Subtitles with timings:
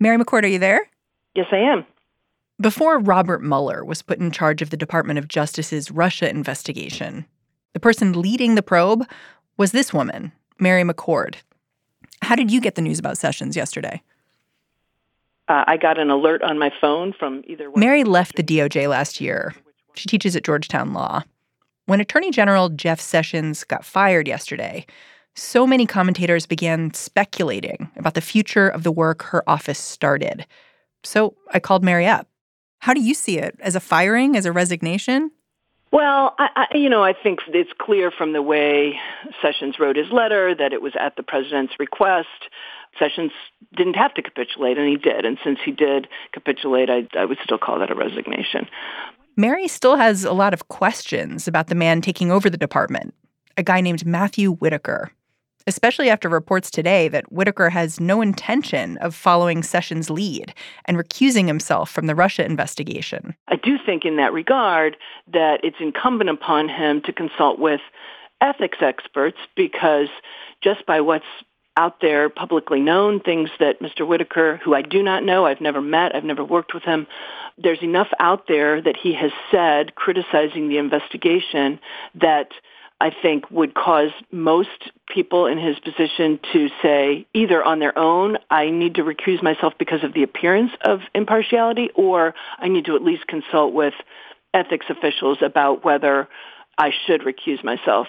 [0.00, 0.88] Mary McCord, are you there?
[1.34, 1.84] Yes, I am.
[2.60, 7.26] Before Robert Mueller was put in charge of the Department of Justice's Russia investigation,
[7.72, 9.04] the person leading the probe
[9.56, 11.36] was this woman, Mary McCord.
[12.22, 14.02] How did you get the news about Sessions yesterday?
[15.48, 17.80] Uh, I got an alert on my phone from either one.
[17.80, 19.54] Mary left the DOJ last year.
[19.94, 21.22] She teaches at Georgetown Law.
[21.86, 24.84] When Attorney General Jeff Sessions got fired yesterday,
[25.38, 30.46] so many commentators began speculating about the future of the work her office started.
[31.04, 32.28] So I called Mary up.
[32.80, 33.56] How do you see it?
[33.60, 35.30] As a firing, as a resignation?
[35.90, 38.98] Well, I, I, you know, I think it's clear from the way
[39.40, 42.28] Sessions wrote his letter that it was at the president's request.
[42.98, 43.32] Sessions
[43.74, 45.24] didn't have to capitulate, and he did.
[45.24, 48.68] And since he did capitulate, I, I would still call that a resignation.
[49.36, 53.14] Mary still has a lot of questions about the man taking over the department,
[53.56, 55.12] a guy named Matthew Whitaker
[55.68, 60.54] especially after reports today that Whitaker has no intention of following Sessions' lead
[60.86, 63.36] and recusing himself from the Russia investigation.
[63.48, 64.96] I do think in that regard
[65.30, 67.80] that it's incumbent upon him to consult with
[68.40, 70.08] ethics experts because
[70.62, 71.26] just by what's
[71.76, 74.06] out there publicly known, things that Mr.
[74.06, 77.06] Whitaker, who I do not know, I've never met, I've never worked with him,
[77.58, 81.78] there's enough out there that he has said criticizing the investigation
[82.14, 82.48] that
[83.00, 88.38] I think would cause most people in his position to say either on their own,
[88.50, 92.96] I need to recuse myself because of the appearance of impartiality, or I need to
[92.96, 93.94] at least consult with
[94.54, 96.28] ethics officials about whether
[96.76, 98.08] I should recuse myself.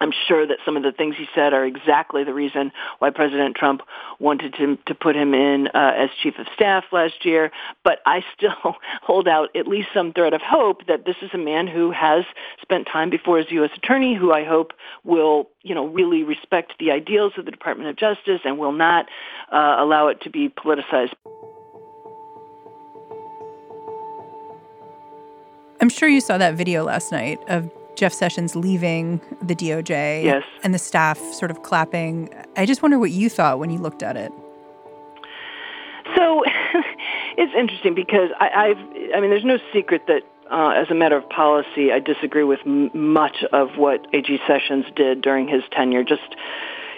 [0.00, 3.56] I'm sure that some of the things he said are exactly the reason why President
[3.56, 3.80] Trump
[4.18, 7.52] wanted to, to put him in uh, as chief of staff last year.
[7.84, 8.50] But I still
[9.02, 12.24] hold out at least some thread of hope that this is a man who has
[12.60, 13.70] spent time before as U.S.
[13.76, 14.72] attorney, who I hope
[15.04, 19.06] will, you know, really respect the ideals of the Department of Justice and will not
[19.52, 21.12] uh, allow it to be politicized.
[25.80, 30.42] I'm sure you saw that video last night of Jeff Sessions leaving the DOJ yes.
[30.62, 32.28] and the staff sort of clapping.
[32.56, 34.32] I just wonder what you thought when you looked at it.
[36.16, 36.44] So
[37.36, 38.78] it's interesting because I, I've,
[39.14, 42.60] I mean, there's no secret that uh, as a matter of policy, I disagree with
[42.66, 44.38] m- much of what A.G.
[44.46, 46.04] Sessions did during his tenure.
[46.04, 46.36] Just,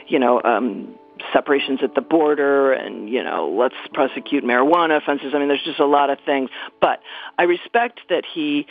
[0.08, 0.94] you know, um,
[1.32, 5.32] separations at the border and, you know, let's prosecute marijuana offenses.
[5.34, 6.50] I mean, there's just a lot of things.
[6.80, 7.00] But
[7.38, 8.66] I respect that he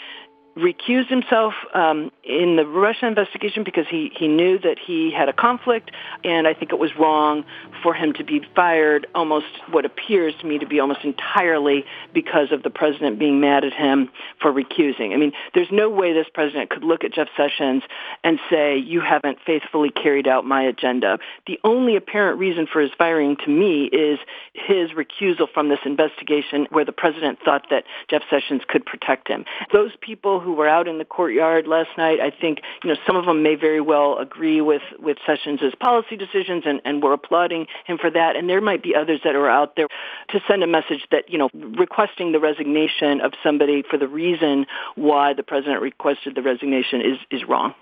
[0.58, 5.34] recused himself um, in the Russia investigation because he, he knew that he had a
[5.34, 5.92] conflict,
[6.24, 7.44] and I think it was wrong
[7.84, 11.84] for him to be fired almost what appears to me to be almost entirely
[12.14, 14.10] because of the president being mad at him
[14.42, 15.14] for recusing.
[15.14, 17.84] I mean, there's no way this president could look at Jeff Sessions
[18.24, 21.20] and say, you haven't faithfully carried out my agenda.
[21.48, 24.20] The only apparent reason for his firing to me is
[24.54, 29.44] his recusal from this investigation where the president thought that Jeff Sessions could protect him.
[29.74, 33.16] Those people who were out in the courtyard last night, I think, you know, some
[33.16, 37.66] of them may very well agree with, with Sessions' policy decisions and, and were applauding
[37.86, 38.36] him for that.
[38.36, 39.88] And there might be others that are out there
[40.30, 44.68] to send a message that, you know, requesting the resignation of somebody for the reason
[44.96, 47.74] why the president requested the resignation is, is wrong.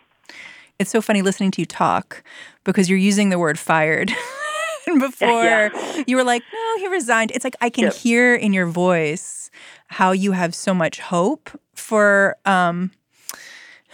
[0.79, 2.23] It's so funny listening to you talk
[2.63, 4.11] because you're using the word fired.
[4.99, 6.03] before yeah.
[6.07, 7.31] you were like, no, he resigned.
[7.31, 7.93] It's like I can Yep.
[7.93, 9.49] hear in your voice
[9.87, 12.91] how you have so much hope for um,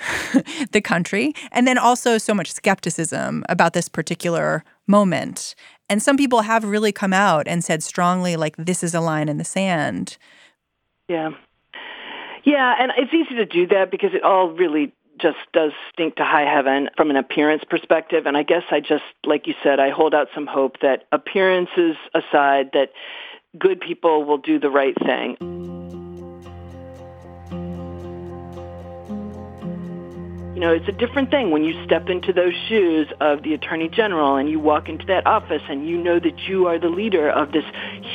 [0.72, 5.56] the country, and then also so much skepticism about this particular moment.
[5.90, 9.28] And some people have really come out and said strongly, like, this is a line
[9.28, 10.18] in the sand.
[11.08, 11.32] Yeah.
[12.44, 16.24] Yeah, and it's easy to do that because it all really just does stink to
[16.24, 18.26] high heaven from an appearance perspective.
[18.26, 21.98] And I guess I just, like you said, I hold out some hope that appearances
[22.14, 22.92] aside, that
[23.58, 25.69] good people will do the right thing.
[30.60, 33.88] You know, it's a different thing when you step into those shoes of the Attorney
[33.88, 37.30] General and you walk into that office and you know that you are the leader
[37.30, 37.64] of this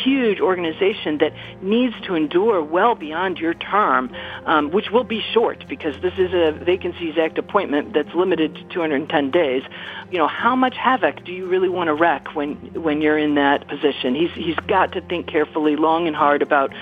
[0.05, 1.32] huge organization that
[1.62, 4.14] needs to endure well beyond your term,
[4.44, 8.64] um, which will be short because this is a Vacancies Act appointment that's limited to
[8.64, 9.62] 210 days.
[10.11, 13.37] You know, how much havoc do you really want to wreak when when you're in
[13.37, 14.14] that position?
[14.14, 16.75] He's he's got to think carefully, long and hard about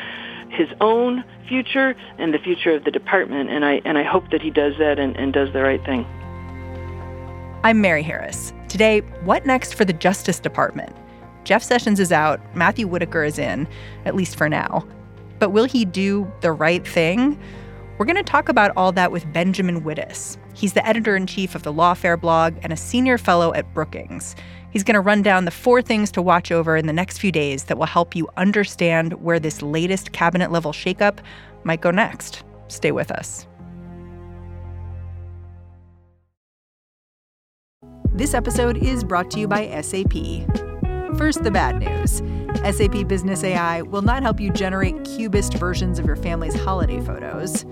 [0.53, 3.51] his own future and the future of the department.
[3.51, 6.07] And I and I hope that he does that and, and does the right thing.
[7.65, 8.53] I'm Mary Harris.
[8.69, 10.97] Today, what next for the Justice Department?
[11.45, 13.69] Jeff Sessions is out, Matthew Whitaker is in,
[14.05, 14.87] at least for now.
[15.39, 17.39] But will he do the right thing?
[17.99, 20.37] We're going to talk about all that with Benjamin Wittes.
[20.55, 24.35] He's the editor in chief of the Lawfare blog and a senior fellow at Brookings.
[24.73, 27.31] He's going to run down the four things to watch over in the next few
[27.31, 31.19] days that will help you understand where this latest cabinet level shakeup
[31.65, 32.43] might go next.
[32.69, 33.47] Stay with us.
[38.15, 40.13] This episode is brought to you by SAP.
[41.17, 42.23] First, the bad news
[42.65, 47.67] SAP Business AI will not help you generate cubist versions of your family's holiday photos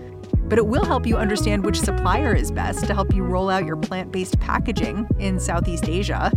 [0.50, 3.64] but it will help you understand which supplier is best to help you roll out
[3.64, 6.32] your plant based packaging in Southeast Asia,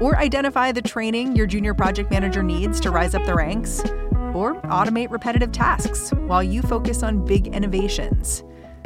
[0.00, 3.80] or identify the training your junior project manager needs to rise up the ranks,
[4.34, 8.42] or automate repetitive tasks while you focus on big innovations.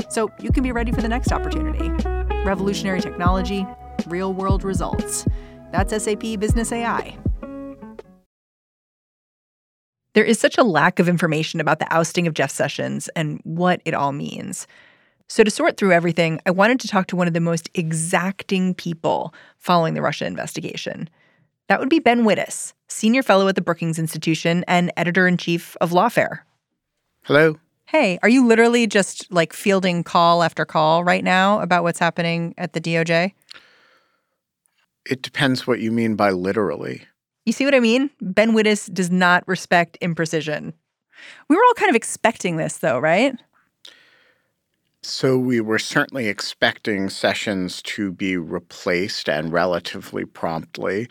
[0.08, 1.88] So you can be ready for the next opportunity.
[2.44, 3.66] Revolutionary technology,
[4.06, 5.26] real world results.
[5.72, 7.16] That's SAP Business AI.
[10.14, 13.82] There is such a lack of information about the ousting of Jeff Sessions and what
[13.84, 14.66] it all means.
[15.28, 18.74] So, to sort through everything, I wanted to talk to one of the most exacting
[18.74, 21.08] people following the Russia investigation.
[21.68, 25.76] That would be Ben Wittes, senior fellow at the Brookings Institution and editor in chief
[25.80, 26.40] of Lawfare.
[27.24, 27.58] Hello.
[27.86, 32.54] Hey, are you literally just like fielding call after call right now about what's happening
[32.56, 33.32] at the DOJ?
[35.08, 37.02] It depends what you mean by literally.
[37.44, 38.10] You see what I mean?
[38.20, 40.72] Ben Wittes does not respect imprecision.
[41.48, 43.34] We were all kind of expecting this, though, right?
[45.08, 51.06] So we were certainly expecting Sessions to be replaced and relatively promptly.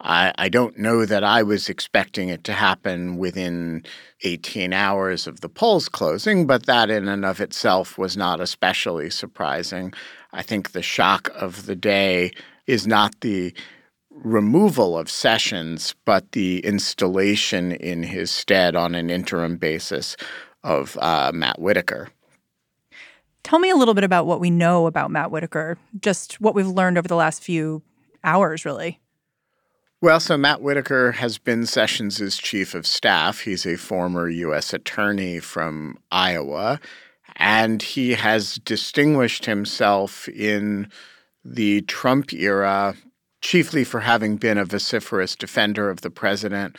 [0.00, 3.84] I, I, don't know that I was expecting it to happen within
[4.22, 9.10] 18 hours of the polls closing, but that in and of itself was not especially
[9.10, 9.92] surprising.
[10.32, 12.32] I think the shock of the day
[12.66, 13.52] is not the
[14.08, 20.16] removal of Sessions, but the installation in his stead on an interim basis
[20.62, 22.08] of uh, Matt Whitaker.
[23.44, 26.66] Tell me a little bit about what we know about Matt Whitaker, just what we've
[26.66, 27.82] learned over the last few
[28.24, 29.00] hours, really.
[30.00, 33.40] Well, so Matt Whitaker has been Sessions' chief of staff.
[33.40, 34.72] He's a former U.S.
[34.72, 36.80] attorney from Iowa,
[37.36, 40.90] and he has distinguished himself in
[41.44, 42.94] the Trump era
[43.42, 46.76] chiefly for having been a vociferous defender of the president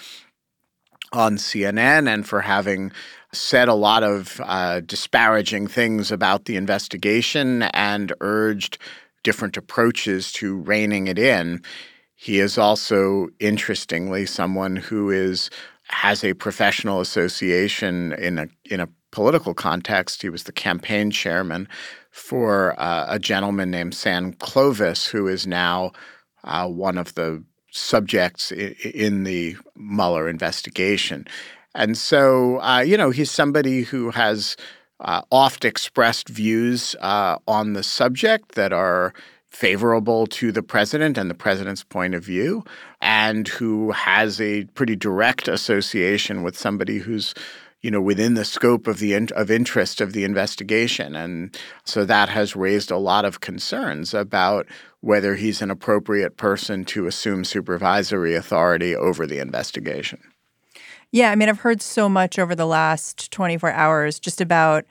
[1.12, 2.92] on CNN and for having
[3.38, 8.78] said a lot of uh, disparaging things about the investigation and urged
[9.24, 11.62] different approaches to reining it in.
[12.16, 15.50] He is also, interestingly, someone who is
[15.88, 20.22] has a professional association in a in a political context.
[20.22, 21.68] He was the campaign chairman
[22.12, 25.92] for uh, a gentleman named Sam Clovis, who is now
[26.44, 31.28] uh, one of the subjects in the Mueller investigation.
[31.76, 34.56] And so, uh, you know, he's somebody who has
[35.02, 39.14] uh, oft expressed views uh, on the subject that are
[39.50, 42.64] favorable to the president and the president's point of view,
[43.02, 47.34] and who has a pretty direct association with somebody who's
[47.82, 52.04] you know, within the scope of the in, of interest of the investigation, and so
[52.04, 54.66] that has raised a lot of concerns about
[55.02, 60.20] whether he's an appropriate person to assume supervisory authority over the investigation.
[61.16, 64.84] Yeah, I mean, I've heard so much over the last 24 hours just about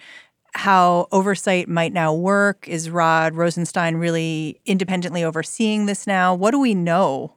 [0.55, 2.67] how oversight might now work.
[2.67, 6.35] Is Rod Rosenstein really independently overseeing this now?
[6.35, 7.35] What do we know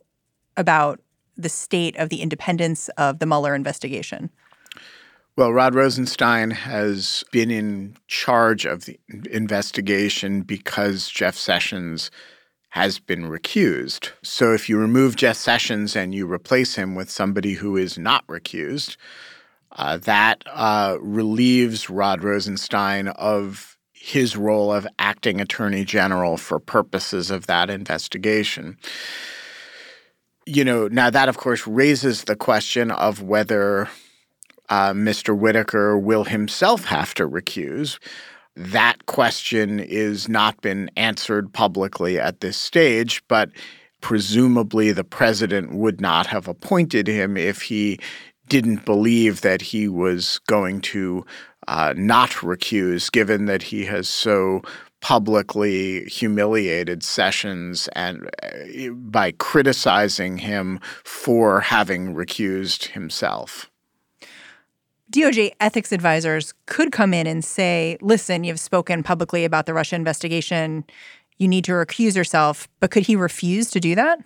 [0.55, 1.01] about
[1.35, 4.29] the state of the independence of the Mueller investigation?
[5.35, 8.97] Well, Rod Rosenstein has been in charge of the
[9.29, 12.09] investigation because Jeff Sessions
[12.77, 14.11] has been recused.
[14.21, 18.25] So if you remove Jeff Sessions and you replace him with somebody who is not
[18.27, 18.97] recused,
[19.71, 27.31] uh, that uh, relieves Rod Rosenstein of his role of acting attorney general for purposes
[27.31, 28.77] of that investigation.
[30.45, 33.89] You know, now that of course raises the question of whether
[34.69, 35.35] uh, Mr.
[35.35, 37.97] Whitaker will himself have to recuse.
[38.57, 43.51] That question is not been answered publicly at this stage, but
[44.01, 47.99] presumably the president would not have appointed him if he
[48.49, 51.25] didn't believe that he was going to
[51.67, 54.61] uh, not recuse, given that he has so
[55.01, 63.69] publicly humiliated Sessions and uh, by criticizing him for having recused himself.
[65.11, 69.95] DOJ ethics advisors could come in and say, listen, you've spoken publicly about the Russia
[69.95, 70.83] investigation.
[71.37, 72.67] You need to recuse yourself.
[72.79, 74.19] But could he refuse to do that?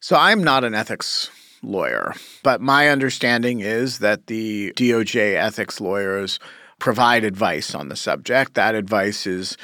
[0.00, 1.30] So I'm not an ethics
[1.62, 6.40] lawyer, but my understanding is that the DOJ ethics lawyers
[6.80, 8.54] provide advice on the subject.
[8.54, 9.56] That advice is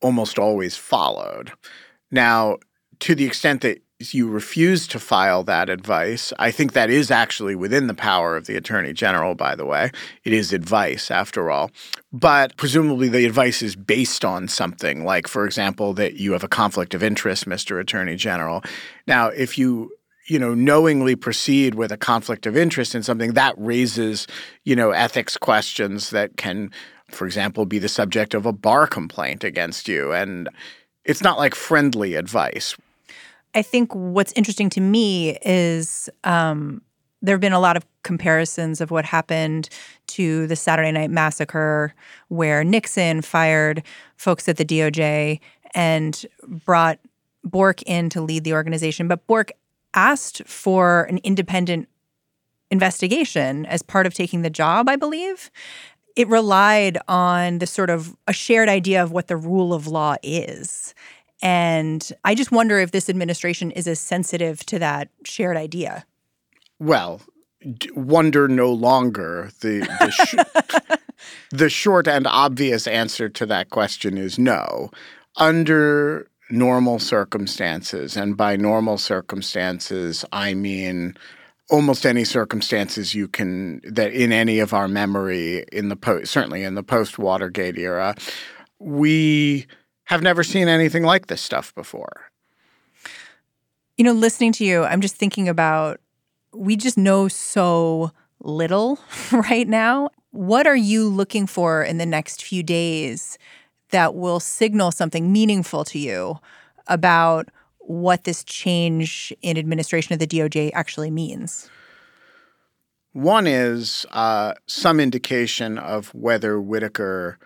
[0.00, 1.52] almost always followed.
[2.10, 2.58] Now,
[3.00, 7.54] to the extent that you refuse to file that advice, I think that is actually
[7.54, 9.90] within the power of the Attorney General, by the way.
[10.24, 11.70] It is advice, after all.
[12.12, 16.48] But presumably the advice is based on something, like, for example, that you have a
[16.48, 17.80] conflict of interest, Mr.
[17.80, 18.62] Attorney General.
[19.06, 19.92] Now, if you
[20.26, 24.26] you know knowingly proceed with a conflict of interest in something that raises
[24.64, 26.72] you know ethics questions that can
[27.12, 30.48] for example be the subject of a bar complaint against you and
[31.04, 32.76] it's not like friendly advice
[33.56, 36.82] I think what's interesting to me is um,
[37.22, 39.70] there have been a lot of comparisons of what happened
[40.08, 41.94] to the Saturday Night Massacre,
[42.28, 43.82] where Nixon fired
[44.18, 45.40] folks at the DOJ
[45.74, 46.26] and
[46.66, 46.98] brought
[47.44, 49.08] Bork in to lead the organization.
[49.08, 49.52] But Bork
[49.94, 51.88] asked for an independent
[52.70, 55.50] investigation as part of taking the job, I believe.
[56.14, 60.16] It relied on the sort of a shared idea of what the rule of law
[60.22, 60.94] is.
[61.42, 66.04] And I just wonder if this administration is as sensitive to that shared idea.
[66.78, 67.20] Well,
[67.94, 69.50] wonder no longer.
[69.60, 70.96] The the, sh-
[71.50, 74.90] the short and obvious answer to that question is no.
[75.36, 81.16] Under normal circumstances, and by normal circumstances, I mean
[81.68, 86.62] almost any circumstances you can that in any of our memory in the post certainly
[86.62, 88.14] in the post Watergate era,
[88.78, 89.66] we
[90.06, 92.30] have never seen anything like this stuff before.
[93.96, 96.00] You know, listening to you, I'm just thinking about
[96.52, 98.98] we just know so little
[99.32, 100.10] right now.
[100.30, 103.38] What are you looking for in the next few days
[103.90, 106.38] that will signal something meaningful to you
[106.88, 107.48] about
[107.78, 111.70] what this change in administration of the DOJ actually means?
[113.12, 117.38] One is uh, some indication of whether Whitaker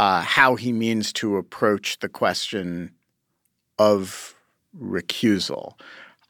[0.00, 2.90] uh, how he means to approach the question
[3.78, 4.34] of
[4.74, 5.78] recusal.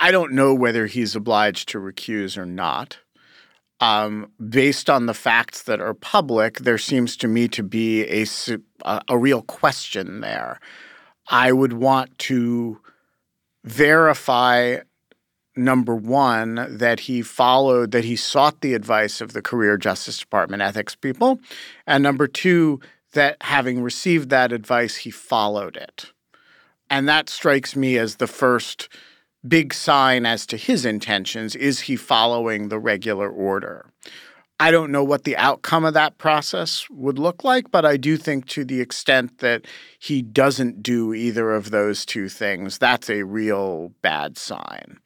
[0.01, 2.99] I don't know whether he's obliged to recuse or not.
[3.79, 8.27] Um, based on the facts that are public, there seems to me to be a,
[8.85, 10.59] a, a real question there.
[11.29, 12.81] I would want to
[13.63, 14.79] verify
[15.57, 20.61] number one, that he followed, that he sought the advice of the career Justice Department
[20.61, 21.39] ethics people.
[21.87, 22.81] And number two,
[23.13, 26.13] that having received that advice, he followed it.
[26.89, 28.89] And that strikes me as the first
[29.47, 31.55] big sign as to his intentions.
[31.55, 33.87] Is he following the regular order?
[34.59, 38.19] I don't know what the outcome of that process would look like, but I do
[38.19, 39.67] think to the extent that
[39.99, 44.99] he doesn't do either of those two things, that's a real bad sign.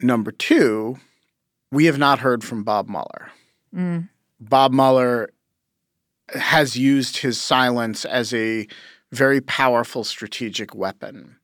[0.00, 0.96] Number two,
[1.70, 3.30] we have not heard from Bob Mueller.
[3.72, 4.08] Mm.
[4.40, 5.30] Bob Mueller
[6.30, 8.66] has used his silence as a
[9.12, 11.36] very powerful strategic weapon.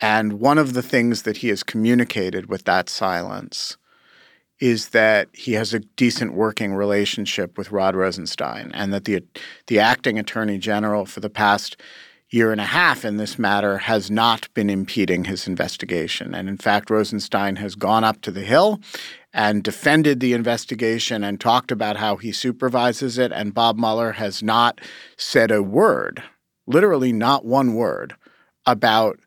[0.00, 3.76] And one of the things that he has communicated with that silence
[4.60, 9.22] is that he has a decent working relationship with Rod Rosenstein and that the
[9.66, 11.76] the acting attorney general for the past
[12.30, 16.34] year and a half in this matter has not been impeding his investigation.
[16.34, 18.80] And in fact, Rosenstein has gone up to the Hill
[19.34, 23.32] and defended the investigation and talked about how he supervises it.
[23.32, 24.80] And Bob Mueller has not
[25.16, 26.22] said a word,
[26.66, 28.14] literally not one word,
[28.64, 29.18] about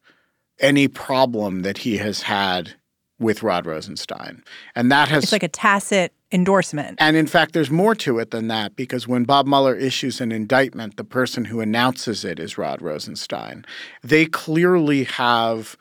[0.59, 2.75] any problem that he has had
[3.19, 4.43] with Rod Rosenstein.
[4.75, 5.23] And that has.
[5.23, 6.97] It's like a tacit endorsement.
[7.01, 10.31] And in fact, there's more to it than that because when Bob Mueller issues an
[10.31, 13.65] indictment, the person who announces it is Rod Rosenstein.
[14.03, 15.77] They clearly have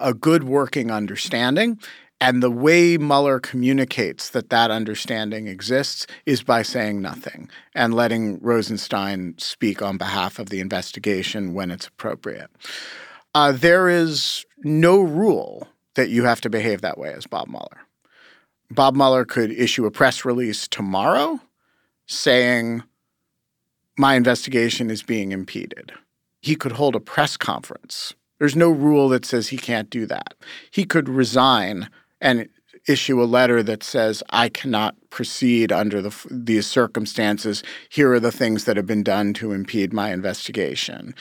[0.00, 1.78] a good working understanding.
[2.20, 8.40] And the way Mueller communicates that that understanding exists is by saying nothing and letting
[8.40, 12.50] Rosenstein speak on behalf of the investigation when it's appropriate.
[13.34, 17.82] Uh, there is no rule that you have to behave that way as Bob Mueller.
[18.70, 21.40] Bob Mueller could issue a press release tomorrow
[22.06, 22.82] saying
[23.96, 25.92] my investigation is being impeded.
[26.40, 28.14] He could hold a press conference.
[28.38, 30.34] There's no rule that says he can't do that.
[30.70, 31.88] He could resign
[32.20, 32.48] and
[32.86, 37.62] issue a letter that says, I cannot proceed under the, these circumstances.
[37.88, 41.14] Here are the things that have been done to impede my investigation.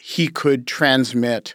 [0.00, 1.54] He could transmit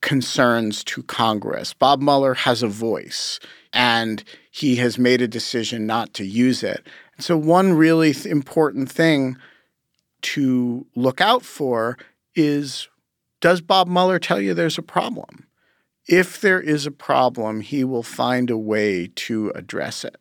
[0.00, 1.72] concerns to Congress.
[1.72, 3.40] Bob Mueller has a voice,
[3.72, 6.86] and he has made a decision not to use it.
[7.18, 9.38] So, one really th- important thing
[10.22, 11.96] to look out for
[12.34, 12.88] is
[13.40, 15.46] does Bob Mueller tell you there's a problem?
[16.06, 20.16] If there is a problem, he will find a way to address it.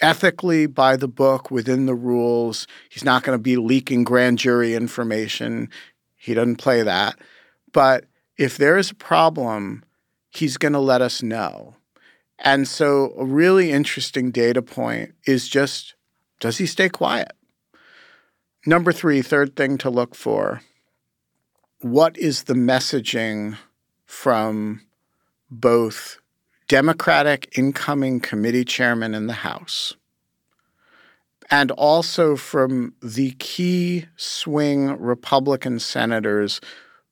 [0.00, 4.74] Ethically, by the book, within the rules, he's not going to be leaking grand jury
[4.74, 5.68] information.
[6.16, 7.18] He doesn't play that.
[7.72, 8.06] But
[8.36, 9.84] if there is a problem,
[10.30, 11.76] he's going to let us know.
[12.38, 15.94] And so, a really interesting data point is just
[16.40, 17.32] does he stay quiet?
[18.66, 20.62] Number three, third thing to look for
[21.80, 23.56] what is the messaging
[24.10, 24.80] from
[25.52, 26.18] both
[26.66, 29.94] Democratic incoming committee chairman in the House
[31.48, 36.60] and also from the key swing Republican senators,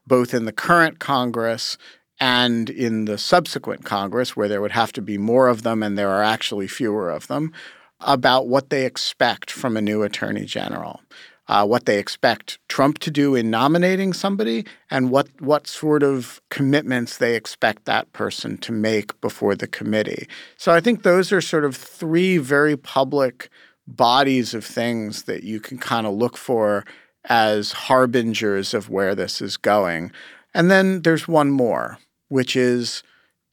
[0.08, 1.78] both in the current Congress
[2.18, 5.96] and in the subsequent Congress, where there would have to be more of them and
[5.96, 7.52] there are actually fewer of them,
[8.00, 11.00] about what they expect from a new attorney general
[11.48, 16.40] uh, what they expect Trump to do in nominating somebody and what what sort of
[16.50, 20.28] commitments they expect that person to make before the committee.
[20.56, 23.48] So I think those are sort of three very public
[23.86, 26.84] bodies of things that you can kind of look for
[27.24, 30.12] as harbingers of where this is going.
[30.54, 33.02] And then there's one more, which is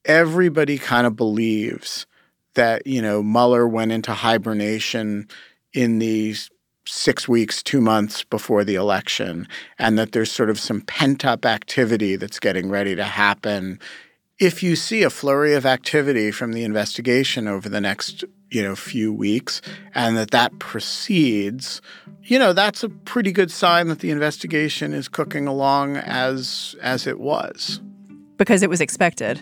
[0.04, 2.06] everybody kind of believes
[2.54, 5.28] that, you know, Mueller went into hibernation
[5.72, 6.50] in these
[6.86, 11.44] six weeks, two months before the election, and that there's sort of some pent up
[11.44, 13.78] activity that's getting ready to happen.
[14.38, 18.76] If you see a flurry of activity from the investigation over the next you know
[18.76, 19.60] few weeks
[19.94, 21.80] and that that proceeds
[22.22, 27.06] you know that's a pretty good sign that the investigation is cooking along as as
[27.06, 27.80] it was
[28.36, 29.40] because it was expected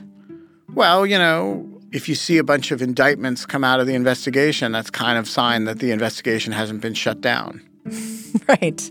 [0.75, 4.73] well you know if you see a bunch of indictments come out of the investigation,
[4.73, 7.63] that's kind of sign that the investigation hasn't been shut down.
[8.49, 8.91] right.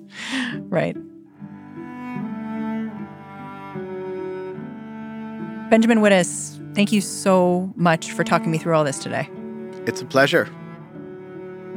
[0.69, 0.95] Right.
[5.69, 9.29] Benjamin Wittes, thank you so much for talking me through all this today.
[9.85, 10.47] It's a pleasure.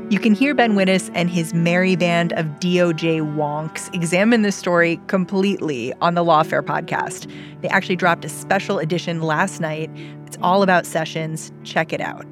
[0.09, 5.01] You can hear Ben Wittes and his merry band of DOJ wonks examine this story
[5.09, 7.29] completely on the Lawfare podcast.
[7.61, 9.90] They actually dropped a special edition last night.
[10.25, 11.51] It's all about Sessions.
[11.64, 12.25] Check it out.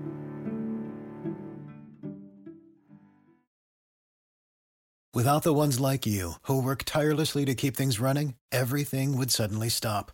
[5.12, 9.68] Without the ones like you, who work tirelessly to keep things running, everything would suddenly
[9.68, 10.12] stop.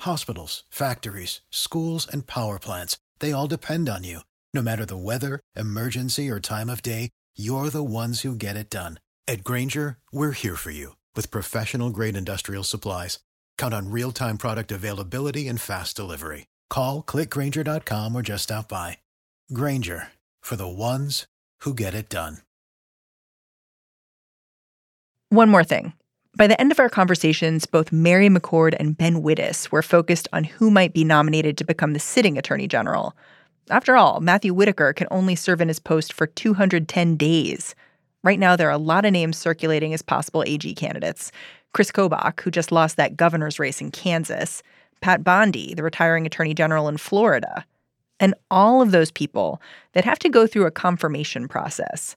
[0.00, 4.20] Hospitals, factories, schools, and power plants, they all depend on you.
[4.54, 8.70] No matter the weather, emergency, or time of day, you're the ones who get it
[8.70, 8.98] done.
[9.26, 13.18] At Grainger, we're here for you with professional grade industrial supplies.
[13.58, 16.46] Count on real time product availability and fast delivery.
[16.70, 18.98] Call clickgrainger.com or just stop by.
[19.52, 20.08] Grainger
[20.40, 21.26] for the ones
[21.60, 22.38] who get it done.
[25.28, 25.92] One more thing.
[26.38, 30.44] By the end of our conversations, both Mary McCord and Ben Wittes were focused on
[30.44, 33.14] who might be nominated to become the sitting attorney general.
[33.70, 37.74] After all, Matthew Whitaker can only serve in his post for 210 days.
[38.22, 41.30] Right now, there are a lot of names circulating as possible AG candidates.
[41.72, 44.62] Chris Kobach, who just lost that governor's race in Kansas,
[45.00, 47.64] Pam Bondi, the retiring attorney general in Florida,
[48.18, 49.60] and all of those people
[49.92, 52.16] that have to go through a confirmation process.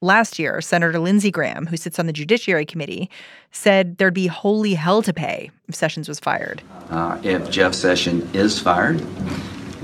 [0.00, 3.10] Last year, Senator Lindsey Graham, who sits on the Judiciary Committee,
[3.52, 6.62] said there'd be holy hell to pay if Sessions was fired.
[6.90, 9.02] Uh, if Jeff Sessions is fired,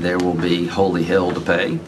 [0.02, 1.78] there will be holy hell to pay.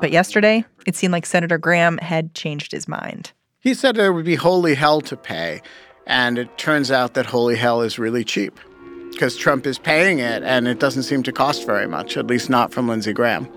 [0.00, 3.32] But yesterday, it seemed like Senator Graham had changed his mind.
[3.60, 5.62] He said there would be holy hell to pay.
[6.06, 8.58] And it turns out that holy hell is really cheap
[9.12, 12.50] because Trump is paying it and it doesn't seem to cost very much, at least
[12.50, 13.48] not from Lindsey Graham.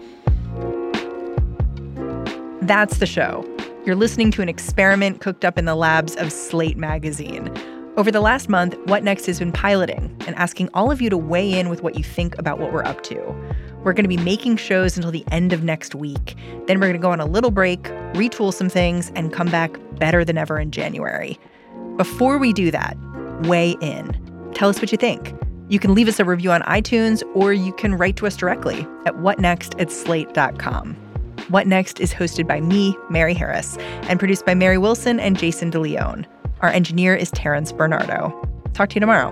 [2.61, 3.43] That's the show.
[3.85, 7.51] You're listening to an experiment cooked up in the labs of Slate Magazine.
[7.97, 11.17] Over the last month, What Next has been piloting and asking all of you to
[11.17, 13.54] weigh in with what you think about what we're up to.
[13.85, 16.35] We're going to be making shows until the end of next week.
[16.65, 19.77] Then we're going to go on a little break, retool some things, and come back
[19.99, 21.39] better than ever in January.
[21.95, 22.97] Before we do that,
[23.43, 24.51] weigh in.
[24.55, 25.35] Tell us what you think.
[25.69, 28.87] You can leave us a review on iTunes or you can write to us directly
[29.05, 30.95] at whatnext at slate.com.
[31.49, 33.77] What Next is hosted by me, Mary Harris,
[34.09, 36.25] and produced by Mary Wilson and Jason DeLeon.
[36.61, 38.33] Our engineer is Terrence Bernardo.
[38.73, 39.31] Talk to you tomorrow.